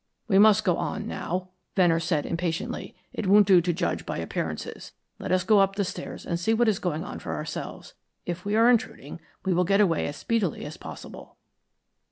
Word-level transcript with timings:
"We 0.27 0.39
must 0.39 0.63
go 0.65 0.77
on 0.77 1.07
now," 1.07 1.49
Venner 1.75 1.99
said, 1.99 2.25
impatiently. 2.25 2.95
"It 3.13 3.27
won't 3.27 3.45
do 3.45 3.61
to 3.61 3.71
judge 3.71 4.03
by 4.03 4.17
appearances. 4.17 4.93
Let 5.19 5.31
us 5.31 5.43
go 5.43 5.59
up 5.59 5.75
the 5.75 5.85
stairs 5.85 6.25
and 6.25 6.39
see 6.39 6.55
what 6.55 6.67
is 6.67 6.79
going 6.79 7.03
on 7.03 7.19
for 7.19 7.35
ourselves. 7.35 7.93
If 8.25 8.43
we 8.43 8.55
are 8.55 8.67
intruding, 8.71 9.19
we 9.45 9.53
will 9.53 9.63
get 9.63 9.79
away 9.79 10.07
as 10.07 10.15
speedily 10.17 10.65
as 10.65 10.75
possible." 10.75 11.37